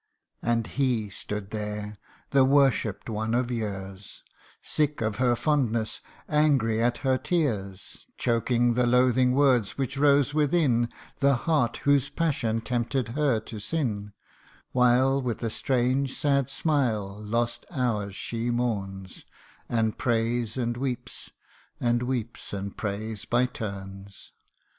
[0.41, 1.97] And lie stood there,
[2.31, 4.23] the worshipp'd one of years
[4.59, 10.89] Sick of her fondness angry at her tears; Choking the loathing words which rose within
[11.19, 14.13] The heart whose passion tempted her to sin;
[14.71, 19.25] While with a strange sad smile lost hours she mourns,
[19.69, 21.29] And prays and weeps,
[21.79, 24.31] and weeps and prays by turns.